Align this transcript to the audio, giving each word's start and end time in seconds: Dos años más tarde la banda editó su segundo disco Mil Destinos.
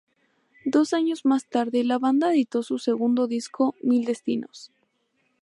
Dos 0.65 0.95
años 0.95 1.25
más 1.25 1.45
tarde 1.45 1.83
la 1.83 1.99
banda 1.99 2.33
editó 2.33 2.63
su 2.63 2.79
segundo 2.79 3.27
disco 3.27 3.75
Mil 3.83 4.03
Destinos. 4.05 4.71